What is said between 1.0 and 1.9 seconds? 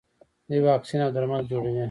او درمل جوړوي.